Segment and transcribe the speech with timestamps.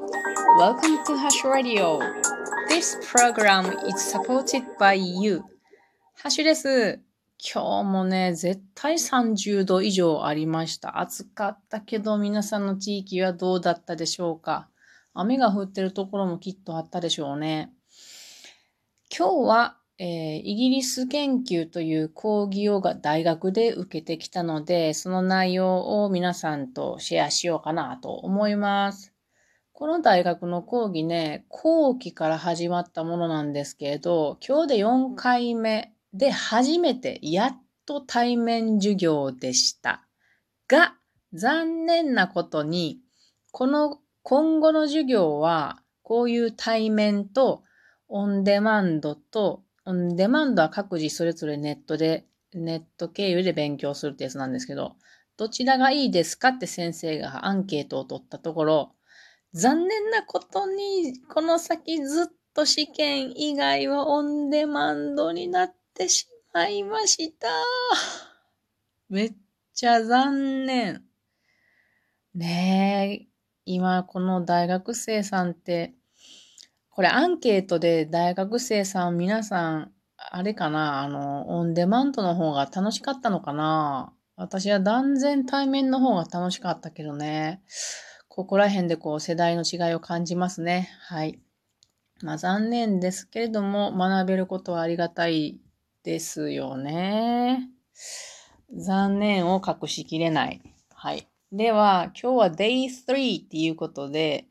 [0.00, 2.00] Welcome to Hash Radio.
[2.68, 5.42] This program is supported by you.
[6.14, 7.00] ハシュです。
[7.38, 11.00] 今日もね、絶対30度以上ありました。
[11.00, 14.68] 暑かったけど、皆さんの地域はどうだったでしょうか
[15.12, 17.70] 雨が降ってるところもきっとあったでしょうね。
[19.14, 29.12] 今日は、えー、イギリス研究という講義を大学で受けてきたので、その内容を皆さんとシェアしようかなと思います。
[29.80, 40.06] この大学の講義ね、後期から始まったものなんですけれど、今日で4回目で初めてやっと対面授業でした。
[40.68, 40.96] が、
[41.32, 43.00] 残念なことに、
[43.52, 47.62] この今後の授業は、こういう対面と
[48.08, 54.96] オンデマンドと、オンデマンドは各自それぞれネットで、ネット経由で勉強するってやつなんですけど、
[55.38, 58.92] どちらがいいですかって先生がアンケートを取ったところ、
[59.52, 67.48] 残念なことに、この先ずっと試験以外はオンデマンドになってしまいました。
[69.08, 69.34] めっ
[69.74, 71.04] ちゃ残念。
[72.34, 73.28] ねえ、
[73.64, 75.94] 今この大学生さんって、
[76.90, 87.62] これアンケートで大学生さん皆さん、あれかなあの、オンデマンドの方が楽しかったのかな私は断然対面の方が楽しかったけどね。
[88.40, 90.88] ここら辺でこう世代の違いを感じますね。
[91.02, 91.38] はい。
[92.22, 95.60] まあ残念ですけれども、学べることはありがたい
[96.04, 97.68] ですよね。
[98.74, 100.62] 残念を隠しきれない。
[100.94, 101.28] はい。
[101.52, 104.46] では、今日は Day3 っていうことで、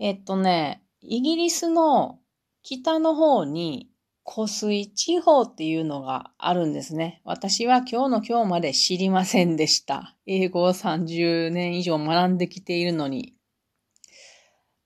[0.00, 2.18] えっとね、イギリスの
[2.64, 3.88] 北の方に
[4.28, 7.22] 湖水地方っていうのがあるんですね。
[7.24, 10.16] 私は今日の今日まで知りませんでした。
[10.26, 13.34] 英語を30年以上学んできているのに。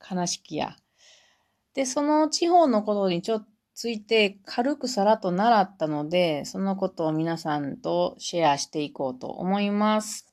[0.09, 0.77] 悲しきや。
[1.75, 10.31] で、その地方のことにちょっとついて軽くさらっと習ったので、そのことを皆さんとシェアしていこうと思います。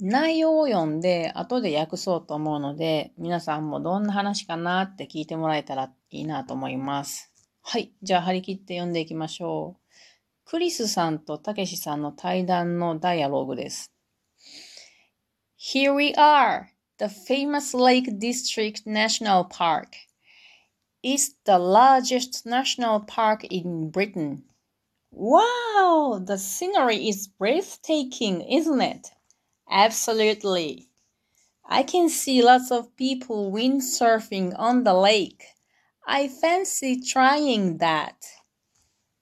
[0.00, 7.31] 内容を読んで後で訳そうと思うので、皆さんもどんな話かなって聞いてもらえたらいいなと思います。
[7.61, 7.91] はい。
[8.01, 9.87] じゃあ張り切って読んでいきましょう。
[10.45, 13.91] クリスさんとたけしさんの対談のダイアログです。
[15.59, 16.67] Here we are,
[16.99, 19.89] the famous Lake District National Park.
[21.03, 24.43] It's the largest national park in Britain.
[25.11, 29.09] Wow, the scenery is breathtaking, isn't it?
[29.69, 30.87] Absolutely.
[31.65, 35.43] I can see lots of people windsurfing on the lake.
[36.06, 38.26] I fancy trying that.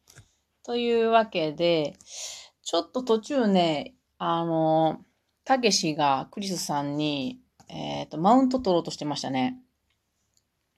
[0.69, 1.97] というわけで、
[2.63, 5.01] ちょっと途中ね、あの、
[5.43, 9.59] たけしがクリスさんに、えっ、ー、と、マウント取ろうとしてましたね。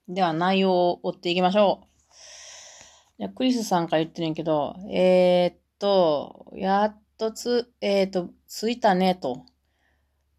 [0.07, 1.89] では内容を追っていきましょ
[3.19, 3.31] う。
[3.31, 9.45] クリスさんから言ってるんやけど、えー、っと、やっとつ、えー、っと、着いたねと。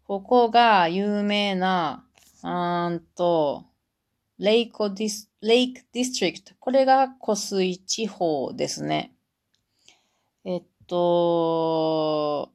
[0.04, 2.06] ここが有名な、
[2.42, 2.48] う
[2.96, 3.66] んと、
[4.38, 6.54] Lake Dis、Lake District。
[6.58, 9.12] これが湖水地方ですね。
[10.44, 12.52] えっと、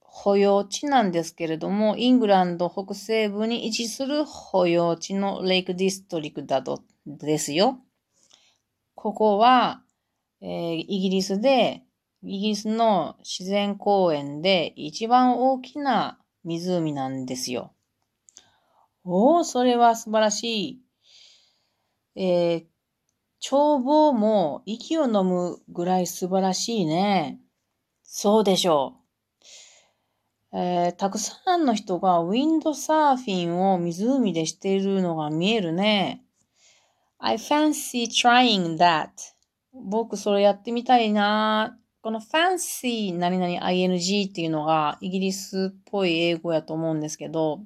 [0.00, 7.80] 保養地なんですけれども、イングランド北西部に位置する保養地のレイクディストリクトですよ。
[8.94, 9.82] ここは、
[10.42, 11.82] えー、イギリスで、
[12.22, 17.72] イギリスの自然公園で一番大きな湖なんですよ。
[19.04, 20.82] おお、それは素晴らしい。
[22.14, 22.66] えー、
[23.42, 27.40] 眺望も息を飲むぐらい素晴らしいね。
[28.04, 28.94] そうでしょ
[30.52, 30.56] う。
[30.56, 36.22] えー、たくさんの人がウィンドサーフィンを湖でしているのが見えるね。
[37.18, 39.08] I fancy trying that.
[39.72, 41.78] 僕それやってみたいな。
[42.02, 47.60] この fancy 何々 ing っていうのがイギリスっぽい英語やと思うんですけど、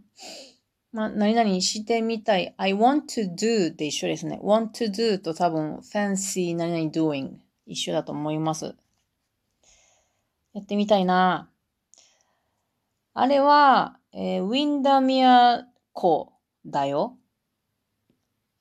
[0.93, 2.55] まあ、何々してみたい。
[2.57, 4.41] I want to do で一緒ですね。
[4.43, 8.75] want to do と多分 fancy 何々 doing 一緒だと思います。
[10.55, 11.51] やってみたいな。
[13.13, 16.33] あれは、えー、ウィンダミア湖
[16.65, 17.17] だよ。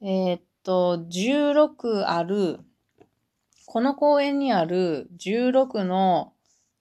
[0.01, 2.59] えー、っと、16ある、
[3.65, 6.33] この公園にある16の、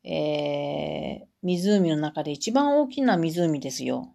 [0.04, 4.13] えー、湖の中で一番大きな湖ですよ。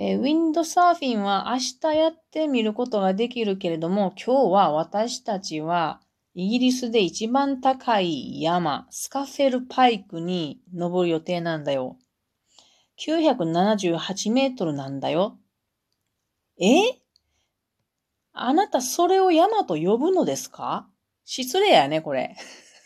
[0.00, 6.00] えー、ウィンドサーフィンは明日やってみることができるけれども、今日は私たちは
[6.34, 11.96] イギリスで一番高い山、スカフェルパイクに登る予定なんだよ。
[13.04, 15.36] 978メートルなんだよ。
[16.60, 17.00] え？
[18.32, 20.88] あなたそれを山と呼ぶのですか？
[21.24, 22.36] 失礼やね、これ。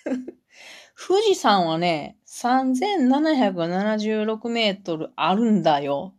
[0.96, 6.14] 富士山はね、3776メートルあるんだよ。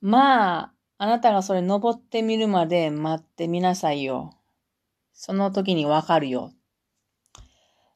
[0.00, 4.32] まあ、あなたがそれ登ってみるまで待ってみなさいよ。
[5.12, 6.52] その時にわかるよ。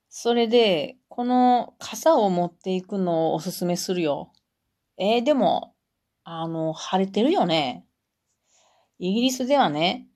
[0.08, 4.32] それで、この傘を持っていくのをおすすめするよ。
[4.99, 5.75] えー、でも、
[6.25, 7.84] あの、晴れてるよね。
[8.99, 10.06] イギリスではね、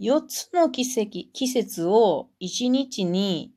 [0.00, 3.54] 4つの季節季節を1日に、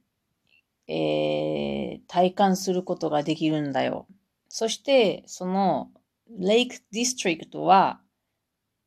[0.87, 4.07] えー、体感することができるんだよ。
[4.49, 5.91] そして、その、
[6.37, 8.01] レイクディストリクトは、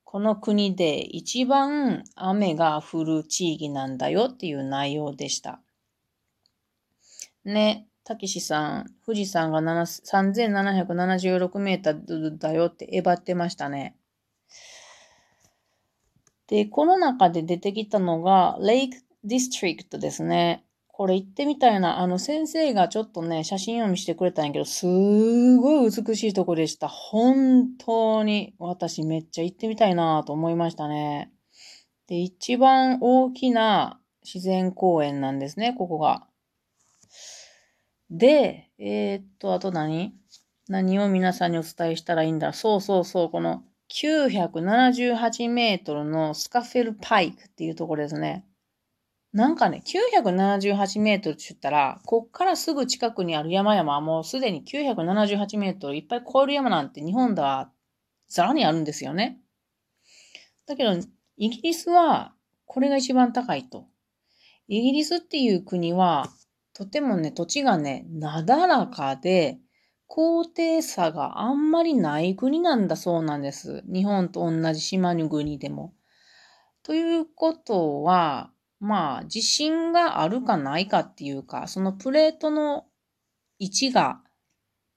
[0.04, 5.62] この国で一番雨が降る地域なんだよっていう内容でした。
[7.44, 13.96] ね、たけしさん、富士山が3776メーターだよってえばってましたね。
[16.48, 20.64] で、この中で出てきたのが、レイクディストリクトですね。
[21.00, 22.00] これ行ってみたいな。
[22.00, 24.84] あの先生がちょっとね、写真を見せてくれたんやけど、す
[25.56, 26.88] ごい美しいとこでした。
[26.88, 31.32] 本当に私めっちゃ行ってみたいなと思いましたね。
[32.06, 36.26] で、一番大きな自然公園なんですね、ここが。
[38.10, 40.12] で、えー、っと、あと何？
[40.68, 42.52] 何を皆さんにお伝えしたらいいんだ？
[42.52, 48.44] そうそうそう、この978メートルのスカフェルパイクっていうところですね。
[49.32, 57.70] なんかね、978メートルって言ったら、こっからすぐ近くにある山々はもうすでに978メートルいっぱい超える山なんて日本では
[58.28, 59.40] ザラにあるんですよね。
[60.66, 60.92] だけど、
[61.36, 62.34] イギリスは
[62.66, 63.86] これが一番高いと。
[64.68, 66.26] イギリスっていう国は、
[66.72, 69.58] とてもね、土地がね、なだらかで、
[70.06, 73.82] 高低差があんまりない国なんだそうなんです。
[73.86, 75.92] 日本と同じ島の国でも。
[76.82, 78.50] ということは、
[78.80, 82.86] まあ、地震があるかないかっていうか、そのプレートの
[83.58, 84.22] 位置が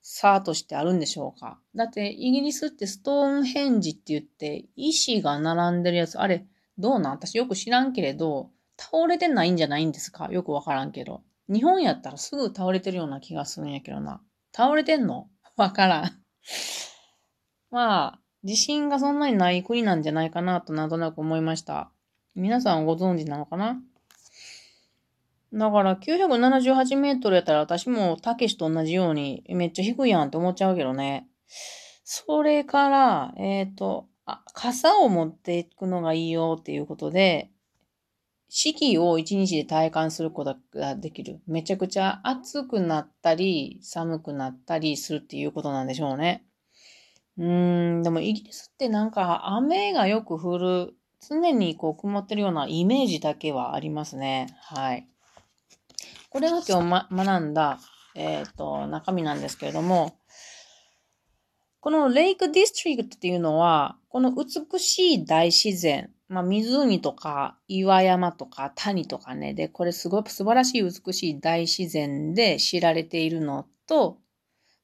[0.02, 1.60] 差としてあるんでしょうか。
[1.76, 6.46] だって、イギリスってストーンヘンジって言って、石が並んでるやつ、あれ、
[6.78, 7.14] どうなん？
[7.14, 10.30] 私よく知らんけれど、倒れてないんじゃないんですか？
[10.32, 11.24] よくわからんけど。
[11.50, 14.22] 日本やったらすぐ倒れてるような気がするんやけどな。
[14.56, 15.30] 倒れてんの？
[15.58, 16.12] わからん。
[17.72, 21.93] まあ、地震がそんなにない国なんじゃないかなとなんとなく思いました。
[22.36, 23.82] 皆さんご存知なのかな？
[25.54, 31.28] だから978メートルやったら私もたけしと同じようにめっちゃ低いやんって思っちゃうけどね。
[32.04, 37.52] それから、えっ、ー、とあ、傘を持っていくのがいいよっていうことで、
[38.50, 41.42] 四季を一日で体感することができる。
[41.48, 46.46] めちゃくちゃ暑くなったり、寒くなったりするっていうことなんでしょうね。
[47.38, 50.94] うーん、でもイギリスってなんか雨がよく降る
[51.28, 54.56] 常にこう曇ってるようなイメージだけはありますね。
[54.62, 55.08] はい。
[56.30, 57.80] これが今日、ま、学んだ、
[58.16, 60.18] えっ、ー、と、中身なんですけれども、
[61.80, 74.18] このレイクディストリクトっていうのは、この美しい大自然、まあ、湖とか岩山とか谷とかね、で、これすごく素晴らしい美しい大自然で知られているのと、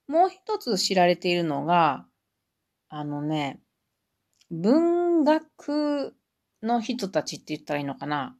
[0.07, 2.05] もう一つ知られているのが、
[2.89, 3.61] あのね、
[4.51, 6.15] 文学
[6.63, 8.35] の人たちって言ったらいいのかな？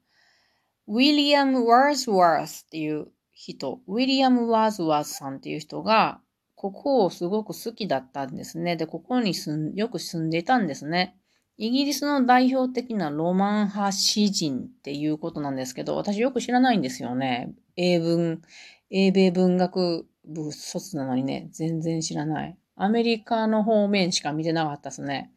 [0.88, 6.20] ウィリアム・ワーズワースっていう人、ウィリアム・ワーズワースさんっていう人が、
[6.56, 8.76] ここをすごく好きだったんですね。
[8.76, 11.16] で、ここに住んよく住んでいたんですね。
[11.58, 17.54] イギリスの代表的なロマン派詩人っていうことなんですけど、私よく知らないんですよね。
[17.76, 18.42] 英文、
[18.90, 22.58] 英米文学部卒なのにね、全然知らない。
[22.76, 25.32] アメリカの方面しか見てなかったですね。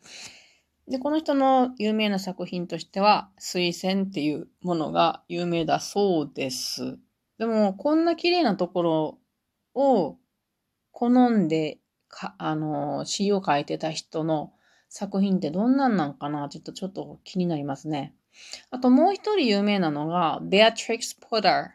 [0.88, 6.98] で、この人の有名な作品としては、水仙っていうものが有名だそうです。
[7.38, 9.18] でも、こんな綺麗なところ
[9.74, 10.18] を
[10.90, 14.52] 好んで、か、あの、詩を書いてた人の
[14.88, 16.48] 作品ってどんなんなんかな？
[16.50, 18.14] ちょっと、ちょっと気になりますね。
[18.70, 21.68] あともう一人有名なのが、ベアトリックス・ポッター。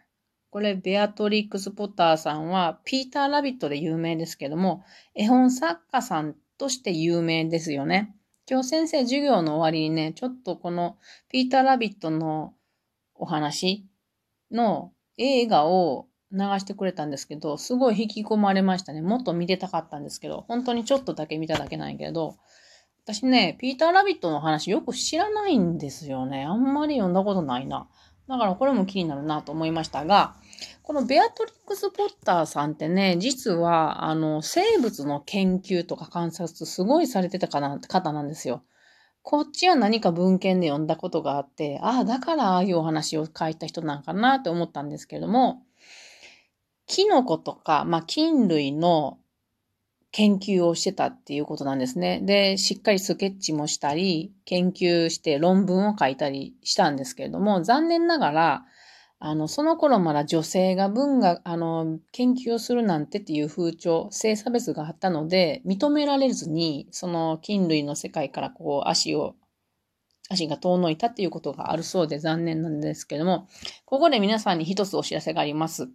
[0.49, 4.83] これ、ベアトリックス・ポッターさんは、ピーター・ラビットで有名ですけども、
[5.15, 8.15] 絵本作家さんとして有名ですよね。
[8.49, 10.97] 今日先生授業の終わりにね、ちょっとこの
[11.29, 12.53] ピーター・ラビットの
[13.13, 13.85] お話
[14.51, 19.01] の映画を流してくれたんですけど、すごい引き込まれましたね。
[19.01, 22.37] もっと見てたかったんですけど、本当にちょっとだけ見ただけなんやけど、
[23.03, 26.45] 私ね、ピーター・ラビットの話よく知らないんですよね。
[26.45, 27.89] あんまり読んだことないな。
[28.29, 30.35] だからこれも気になるなと思いましたが、
[30.83, 38.63] このベアトリックス・ポッターさんってね、実は、あの、生物の研究とか観察すごいされてたかな方なんですよ。
[39.21, 45.63] こっちは何か文献で読んだことがあって、ああ、だからああいうお話を書いた人なんかなって思ったんですけれども、
[46.85, 49.19] キノコとか、まあ、菌類の
[50.11, 52.21] 研究をしてたっていうことなんですね。
[52.23, 58.65] で、しっかりスケッチもしたり、研究して論文を書いたりしたんですけれども、残念ながら、
[59.19, 69.35] あの、その頃まだ女性が文学、あの、研究をするなんてっていう風潮、性差別があったので、認められずに、その菌類の世界からこう足を、
[70.29, 73.47] 足が遠のいたっていうことがあるそうで残念なんですけども、
[73.85, 75.89] ここで皆さんに一つお知らせがあります。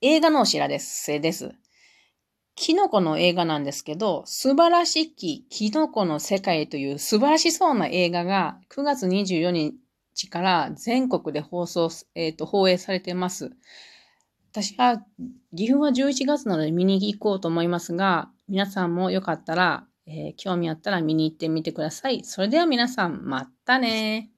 [0.00, 1.54] 映画のお知らせです。
[2.54, 9.74] キノコの映画なんですけど、素晴らしきキノコの世界という素晴らしそうな映画が9月24日
[10.24, 13.52] から全国で放送、えっ、ー、と、放映されてます。
[14.50, 15.02] 私は、
[15.54, 22.24] 岐阜は11月なので見に行こうと思いますが、皆さんもよかったら、えー、興味あったら見に行ってみてください。
[22.24, 24.30] それでは皆さん、またね